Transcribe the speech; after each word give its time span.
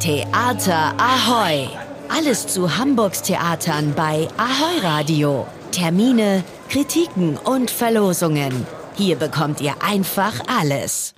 Theater 0.00 0.94
Ahoy! 0.96 1.68
Alles 2.08 2.46
zu 2.46 2.78
Hamburgs 2.78 3.20
Theatern 3.20 3.92
bei 3.96 4.28
Ahoy 4.36 4.78
Radio. 4.80 5.44
Termine, 5.72 6.44
Kritiken 6.68 7.36
und 7.36 7.68
Verlosungen. 7.68 8.64
Hier 8.94 9.16
bekommt 9.16 9.60
ihr 9.60 9.74
einfach 9.82 10.34
alles. 10.46 11.14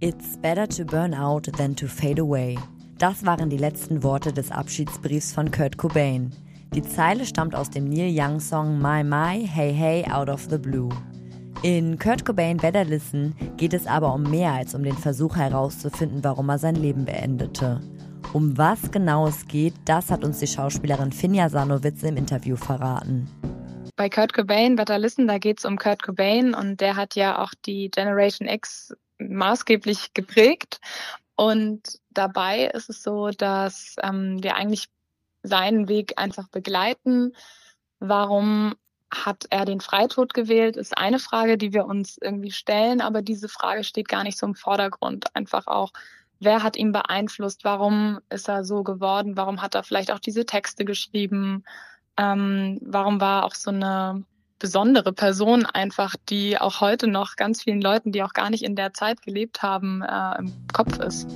It's 0.00 0.36
better 0.36 0.68
to 0.68 0.84
burn 0.84 1.14
out 1.14 1.44
than 1.56 1.76
to 1.76 1.86
fade 1.86 2.20
away. 2.20 2.58
Das 2.98 3.24
waren 3.24 3.50
die 3.50 3.56
letzten 3.56 4.02
Worte 4.02 4.32
des 4.32 4.50
Abschiedsbriefs 4.50 5.32
von 5.32 5.52
Kurt 5.52 5.78
Cobain. 5.78 6.32
Die 6.74 6.82
Zeile 6.82 7.24
stammt 7.24 7.54
aus 7.54 7.70
dem 7.70 7.88
Neil 7.88 8.12
Young 8.12 8.40
Song 8.40 8.82
My 8.82 9.04
My 9.04 9.46
Hey 9.46 9.72
Hey 9.72 10.04
Out 10.10 10.28
of 10.28 10.48
the 10.50 10.58
Blue. 10.58 10.88
In 11.62 12.00
Kurt 12.00 12.24
Cobain 12.24 12.56
Better 12.56 12.84
Listen 12.84 13.36
geht 13.56 13.74
es 13.74 13.86
aber 13.86 14.12
um 14.12 14.24
mehr 14.24 14.54
als 14.54 14.74
um 14.74 14.82
den 14.82 14.96
Versuch 14.96 15.36
herauszufinden, 15.36 16.24
warum 16.24 16.48
er 16.48 16.58
sein 16.58 16.74
Leben 16.74 17.04
beendete. 17.04 17.80
Um 18.34 18.58
was 18.58 18.90
genau 18.90 19.26
es 19.26 19.46
geht, 19.48 19.72
das 19.86 20.10
hat 20.10 20.22
uns 20.22 20.38
die 20.38 20.46
Schauspielerin 20.46 21.12
Finja 21.12 21.48
Sanowitz 21.48 22.02
im 22.02 22.18
Interview 22.18 22.56
verraten. 22.56 23.26
Bei 23.96 24.10
Kurt 24.10 24.34
Cobain, 24.34 24.76
Better 24.76 24.98
Listen, 24.98 25.26
da 25.26 25.38
geht 25.38 25.58
es 25.58 25.64
um 25.64 25.78
Kurt 25.78 26.02
Cobain 26.02 26.54
und 26.54 26.80
der 26.80 26.96
hat 26.96 27.14
ja 27.14 27.42
auch 27.42 27.52
die 27.64 27.90
Generation 27.90 28.46
X 28.46 28.94
maßgeblich 29.18 30.12
geprägt. 30.12 30.78
Und 31.36 32.00
dabei 32.10 32.66
ist 32.66 32.90
es 32.90 33.02
so, 33.02 33.30
dass 33.30 33.96
ähm, 34.02 34.42
wir 34.42 34.56
eigentlich 34.56 34.88
seinen 35.42 35.88
Weg 35.88 36.12
einfach 36.16 36.48
begleiten. 36.48 37.32
Warum 37.98 38.74
hat 39.10 39.46
er 39.48 39.64
den 39.64 39.80
Freitod 39.80 40.34
gewählt, 40.34 40.76
ist 40.76 40.98
eine 40.98 41.18
Frage, 41.18 41.56
die 41.56 41.72
wir 41.72 41.86
uns 41.86 42.18
irgendwie 42.20 42.50
stellen, 42.50 43.00
aber 43.00 43.22
diese 43.22 43.48
Frage 43.48 43.84
steht 43.84 44.08
gar 44.08 44.22
nicht 44.22 44.36
so 44.36 44.44
im 44.44 44.54
Vordergrund. 44.54 45.34
Einfach 45.34 45.66
auch, 45.66 45.92
wer 46.40 46.62
hat 46.62 46.76
ihn 46.76 46.92
beeinflusst, 46.92 47.64
warum 47.64 48.20
ist 48.30 48.48
er 48.48 48.64
so 48.64 48.82
geworden, 48.82 49.36
warum 49.36 49.62
hat 49.62 49.74
er 49.74 49.82
vielleicht 49.82 50.12
auch 50.12 50.18
diese 50.18 50.46
Texte 50.46 50.84
geschrieben, 50.84 51.64
ähm, 52.16 52.78
warum 52.82 53.20
war 53.20 53.42
er 53.42 53.44
auch 53.44 53.54
so 53.54 53.70
eine 53.70 54.24
besondere 54.58 55.12
Person 55.12 55.66
einfach, 55.66 56.16
die 56.28 56.58
auch 56.58 56.80
heute 56.80 57.06
noch 57.06 57.36
ganz 57.36 57.62
vielen 57.62 57.80
Leuten, 57.80 58.12
die 58.12 58.22
auch 58.22 58.32
gar 58.32 58.50
nicht 58.50 58.64
in 58.64 58.74
der 58.74 58.92
Zeit 58.92 59.22
gelebt 59.22 59.62
haben, 59.62 60.02
äh, 60.02 60.38
im 60.38 60.52
Kopf 60.72 60.98
ist. 60.98 61.28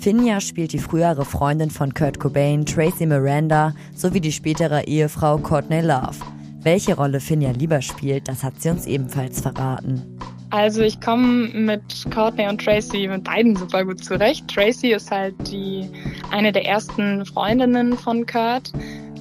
Finja 0.00 0.40
spielt 0.40 0.72
die 0.72 0.78
frühere 0.78 1.26
Freundin 1.26 1.70
von 1.70 1.92
Kurt 1.92 2.18
Cobain, 2.18 2.64
Tracy 2.64 3.04
Miranda, 3.04 3.74
sowie 3.94 4.20
die 4.20 4.32
spätere 4.32 4.84
Ehefrau 4.84 5.36
Courtney 5.36 5.82
Love. 5.82 6.16
Welche 6.62 6.94
Rolle 6.94 7.20
Finja 7.20 7.50
lieber 7.50 7.82
spielt, 7.82 8.26
das 8.28 8.42
hat 8.42 8.60
sie 8.60 8.70
uns 8.70 8.86
ebenfalls 8.86 9.42
verraten. 9.42 10.19
Also 10.50 10.82
ich 10.82 11.00
komme 11.00 11.48
mit 11.48 11.82
Courtney 12.12 12.48
und 12.48 12.62
Tracy 12.62 13.06
mit 13.06 13.22
beiden 13.22 13.54
super 13.54 13.84
gut 13.84 14.02
zurecht. 14.02 14.48
Tracy 14.48 14.92
ist 14.92 15.10
halt 15.10 15.34
die 15.50 15.88
eine 16.32 16.50
der 16.50 16.66
ersten 16.66 17.24
Freundinnen 17.24 17.96
von 17.96 18.26
Kurt, 18.26 18.72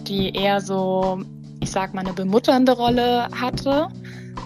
die 0.08 0.34
eher 0.36 0.60
so, 0.60 1.22
ich 1.60 1.70
sag 1.70 1.94
mal, 1.94 2.02
eine 2.02 2.14
bemutternde 2.14 2.72
Rolle 2.72 3.28
hatte. 3.40 3.90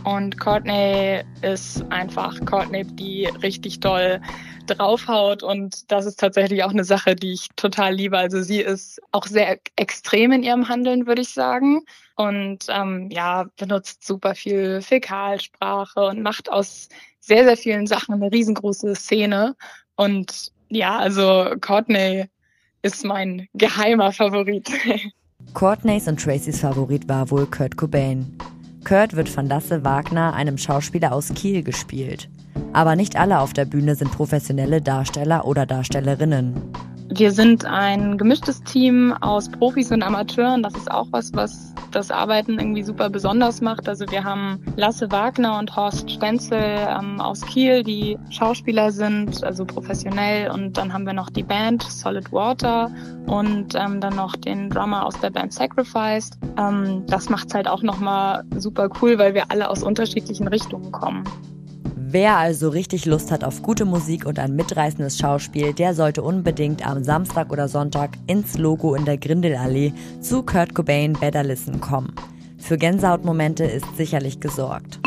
Und 0.03 0.37
Courtney 0.37 1.21
ist 1.41 1.85
einfach 1.89 2.37
Courtney, 2.45 2.83
die 2.83 3.29
richtig 3.41 3.79
doll 3.79 4.19
draufhaut. 4.67 5.43
Und 5.43 5.91
das 5.91 6.05
ist 6.05 6.19
tatsächlich 6.19 6.63
auch 6.63 6.71
eine 6.71 6.83
Sache, 6.83 7.15
die 7.15 7.33
ich 7.33 7.47
total 7.55 7.93
liebe. 7.93 8.17
Also 8.17 8.41
sie 8.41 8.61
ist 8.61 8.99
auch 9.11 9.25
sehr 9.25 9.59
extrem 9.75 10.31
in 10.31 10.43
ihrem 10.43 10.69
Handeln, 10.69 11.07
würde 11.07 11.21
ich 11.21 11.29
sagen. 11.29 11.81
Und 12.15 12.65
ähm, 12.69 13.09
ja, 13.11 13.45
benutzt 13.57 14.05
super 14.05 14.35
viel 14.35 14.81
Fäkalsprache 14.81 16.01
und 16.01 16.21
macht 16.21 16.51
aus 16.51 16.89
sehr, 17.19 17.43
sehr 17.45 17.57
vielen 17.57 17.87
Sachen 17.87 18.15
eine 18.15 18.31
riesengroße 18.31 18.95
Szene. 18.95 19.55
Und 19.95 20.51
ja, 20.69 20.97
also 20.97 21.53
Courtney 21.61 22.25
ist 22.81 23.05
mein 23.05 23.47
geheimer 23.53 24.11
Favorit. 24.11 24.69
Courtneys 25.53 26.07
und 26.07 26.21
Tracys 26.21 26.59
Favorit 26.59 27.07
war 27.07 27.29
wohl 27.29 27.45
Kurt 27.45 27.77
Cobain. 27.77 28.37
Kurt 28.83 29.15
wird 29.15 29.29
von 29.29 29.47
Lasse 29.47 29.83
Wagner, 29.83 30.33
einem 30.33 30.57
Schauspieler 30.57 31.13
aus 31.13 31.33
Kiel, 31.33 31.63
gespielt. 31.63 32.29
Aber 32.73 32.95
nicht 32.95 33.15
alle 33.15 33.39
auf 33.39 33.53
der 33.53 33.65
Bühne 33.65 33.95
sind 33.95 34.11
professionelle 34.11 34.81
Darsteller 34.81 35.45
oder 35.45 35.65
Darstellerinnen. 35.65 36.55
Wir 37.15 37.31
sind 37.31 37.65
ein 37.65 38.17
gemischtes 38.17 38.63
Team 38.63 39.13
aus 39.21 39.47
Profis 39.47 39.91
und 39.91 40.01
Amateuren. 40.01 40.63
Das 40.63 40.73
ist 40.73 40.89
auch 40.89 41.05
was, 41.11 41.31
was 41.33 41.73
das 41.91 42.09
Arbeiten 42.09 42.57
irgendwie 42.57 42.81
super 42.81 43.09
besonders 43.11 43.61
macht. 43.61 43.87
Also 43.87 44.05
wir 44.09 44.23
haben 44.23 44.59
Lasse 44.77 45.11
Wagner 45.11 45.59
und 45.59 45.75
Horst 45.75 46.09
Stenzel 46.09 46.59
ähm, 46.59 47.21
aus 47.21 47.41
Kiel, 47.41 47.83
die 47.83 48.17
Schauspieler 48.31 48.91
sind, 48.91 49.43
also 49.43 49.63
professionell. 49.63 50.49
Und 50.49 50.77
dann 50.77 50.91
haben 50.91 51.05
wir 51.05 51.13
noch 51.13 51.29
die 51.29 51.43
Band 51.43 51.83
Solid 51.83 52.31
Water 52.31 52.89
und 53.27 53.75
ähm, 53.75 54.01
dann 54.01 54.15
noch 54.15 54.35
den 54.35 54.71
Drummer 54.71 55.05
aus 55.05 55.19
der 55.19 55.29
Band 55.29 55.53
Sacrificed. 55.53 56.39
Ähm, 56.57 57.03
das 57.05 57.29
macht's 57.29 57.53
halt 57.53 57.67
auch 57.67 57.83
nochmal 57.83 58.43
super 58.57 58.89
cool, 59.01 59.19
weil 59.19 59.35
wir 59.35 59.51
alle 59.51 59.69
aus 59.69 59.83
unterschiedlichen 59.83 60.47
Richtungen 60.47 60.91
kommen. 60.91 61.23
Wer 62.13 62.37
also 62.37 62.69
richtig 62.69 63.07
Lust 63.07 63.31
hat 63.31 63.43
auf 63.43 63.63
gute 63.63 63.85
Musik 63.85 64.27
und 64.27 64.37
ein 64.37 64.55
mitreißendes 64.55 65.17
Schauspiel, 65.17 65.73
der 65.73 65.95
sollte 65.95 66.21
unbedingt 66.21 66.87
am 66.87 67.03
Samstag 67.03 67.51
oder 67.51 67.67
Sonntag 67.67 68.11
ins 68.27 68.55
Logo 68.55 68.93
in 68.93 69.03
der 69.03 69.17
Grindelallee 69.17 69.93
zu 70.21 70.43
Kurt 70.43 70.75
Cobain 70.75 71.13
Better 71.13 71.41
Listen 71.41 71.81
kommen. 71.81 72.13
Für 72.59 72.77
Gänsehautmomente 72.77 73.63
ist 73.63 73.97
sicherlich 73.97 74.39
gesorgt. 74.39 74.99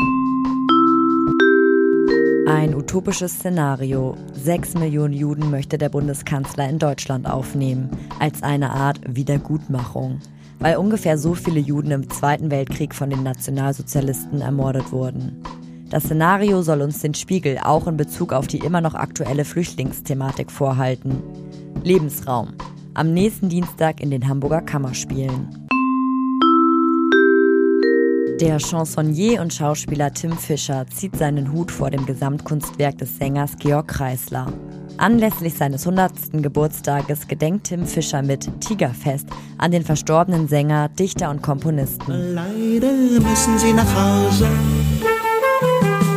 Ein 2.45 2.75
utopisches 2.75 3.35
Szenario. 3.35 4.17
Sechs 4.33 4.73
Millionen 4.73 5.13
Juden 5.13 5.49
möchte 5.49 5.77
der 5.77 5.87
Bundeskanzler 5.87 6.67
in 6.67 6.77
Deutschland 6.77 7.25
aufnehmen, 7.25 7.89
als 8.19 8.43
eine 8.43 8.71
Art 8.71 8.99
Wiedergutmachung, 9.07 10.19
weil 10.59 10.75
ungefähr 10.75 11.17
so 11.17 11.35
viele 11.35 11.61
Juden 11.61 11.91
im 11.91 12.09
Zweiten 12.09 12.51
Weltkrieg 12.51 12.93
von 12.93 13.09
den 13.09 13.23
Nationalsozialisten 13.23 14.41
ermordet 14.41 14.91
wurden. 14.91 15.41
Das 15.89 16.03
Szenario 16.03 16.61
soll 16.61 16.81
uns 16.81 16.99
den 16.99 17.13
Spiegel 17.13 17.59
auch 17.63 17.87
in 17.87 17.95
Bezug 17.95 18.33
auf 18.33 18.47
die 18.47 18.57
immer 18.57 18.81
noch 18.81 18.93
aktuelle 18.93 19.45
Flüchtlingsthematik 19.45 20.51
vorhalten. 20.51 21.21
Lebensraum. 21.83 22.53
Am 22.93 23.13
nächsten 23.13 23.47
Dienstag 23.47 24.01
in 24.01 24.11
den 24.11 24.27
Hamburger 24.27 24.61
Kammerspielen. 24.61 25.67
Der 28.41 28.59
Chansonnier 28.59 29.41
und 29.41 29.53
Schauspieler 29.53 30.13
Tim 30.13 30.37
Fischer 30.37 30.85
zieht 30.87 31.15
seinen 31.15 31.51
Hut 31.53 31.71
vor 31.71 31.89
dem 31.89 32.05
Gesamtkunstwerk 32.05 32.97
des 32.97 33.17
Sängers 33.17 33.55
Georg 33.57 33.87
Kreisler. 33.87 34.51
Anlässlich 34.97 35.55
seines 35.55 35.87
100. 35.87 36.43
Geburtstages 36.43 37.27
gedenkt 37.27 37.67
Tim 37.67 37.85
Fischer 37.85 38.21
mit 38.21 38.49
Tigerfest 38.61 39.27
an 39.57 39.71
den 39.71 39.83
verstorbenen 39.83 40.47
Sänger, 40.47 40.89
Dichter 40.89 41.29
und 41.29 41.41
Komponisten. 41.41 42.35
Leider 42.35 42.91
müssen 42.91 43.57
Sie 43.57 43.73
nach 43.73 43.95
Hause. 43.95 44.47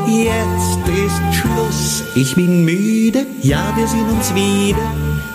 Jetzt 0.06 0.88
ist 0.88 1.34
Schluss, 1.34 2.05
ich 2.15 2.34
bin 2.34 2.65
müde, 2.65 3.27
ja, 3.43 3.72
wir 3.77 3.87
sehen 3.87 4.09
uns 4.09 4.34
wieder. 4.34 4.78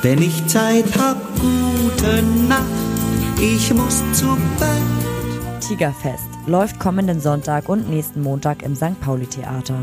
Wenn 0.02 0.22
ich 0.22 0.46
Zeit 0.48 0.86
hab, 0.98 1.18
gute 1.36 2.24
Nacht, 2.48 2.66
ich 3.42 3.74
muss 3.74 4.04
zu 4.14 4.38
Bett. 4.60 5.66
Tigerfest 5.68 6.28
läuft 6.46 6.80
kommenden 6.80 7.20
Sonntag 7.20 7.70
und 7.70 7.90
nächsten 7.90 8.22
Montag 8.22 8.64
im 8.64 8.76
St. 8.76 9.00
Pauli 9.02 9.26
Theater. 9.26 9.80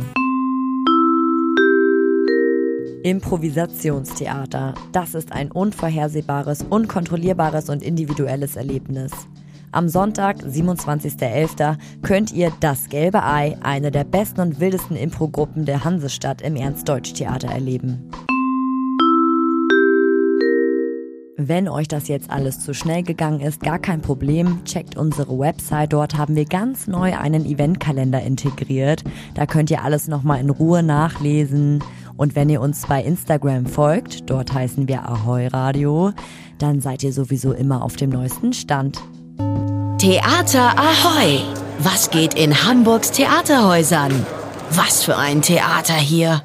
Improvisationstheater. 3.03 4.75
Das 4.93 5.15
ist 5.15 5.33
ein 5.33 5.51
unvorhersehbares, 5.51 6.65
unkontrollierbares 6.69 7.69
und 7.69 7.83
individuelles 7.83 8.57
Erlebnis. 8.57 9.11
Am 9.75 9.89
Sonntag, 9.89 10.37
27.11., 10.43 11.79
könnt 12.03 12.31
ihr 12.31 12.53
Das 12.61 12.91
Gelbe 12.91 13.25
Ei, 13.25 13.57
eine 13.63 13.91
der 13.91 14.05
besten 14.05 14.43
und 14.43 14.61
wildesten 14.61 14.97
Impro-Gruppen 14.97 15.65
der 15.65 15.83
Hansestadt 15.83 16.43
im 16.43 16.57
Ernst-Deutsch-Theater 16.57 17.49
erleben. 17.49 18.11
Wenn 21.39 21.71
euch 21.71 21.89
das 21.89 22.09
jetzt 22.09 22.29
alles 22.29 22.61
zu 22.61 22.75
schnell 22.75 23.03
gegangen 23.03 23.41
ist, 23.41 23.63
gar 23.63 23.79
kein 23.79 24.03
Problem. 24.03 24.63
Checkt 24.67 24.99
unsere 24.99 25.39
Website. 25.39 25.95
Dort 25.95 26.19
haben 26.19 26.37
wir 26.37 26.45
ganz 26.45 26.87
neu 26.87 27.17
einen 27.17 27.47
Eventkalender 27.47 28.21
integriert. 28.21 29.03
Da 29.35 29.47
könnt 29.47 29.71
ihr 29.71 29.83
alles 29.83 30.07
nochmal 30.07 30.41
in 30.41 30.51
Ruhe 30.51 30.83
nachlesen. 30.83 31.83
Und 32.19 32.37
wenn 32.37 32.51
ihr 32.51 32.61
uns 32.61 32.85
bei 32.87 33.03
Instagram 33.03 33.65
folgt, 33.65 34.29
dort 34.29 34.53
heißen 34.53 34.87
wir 34.87 35.09
Ahoy 35.09 35.47
Radio, 35.47 36.13
dann 36.59 36.83
seid 36.83 37.03
ihr 37.03 37.15
sowieso 37.15 37.53
immer 37.53 37.83
auf 37.83 37.97
dem 37.97 38.11
neuesten 38.11 38.53
Stand. 38.53 39.03
Theater 39.99 40.75
Ahoy! 40.77 41.41
Was 41.79 42.11
geht 42.11 42.35
in 42.35 42.65
Hamburgs 42.65 43.11
Theaterhäusern? 43.11 44.27
Was 44.71 45.05
für 45.05 45.17
ein 45.17 45.43
Theater 45.43 45.95
hier! 45.95 46.41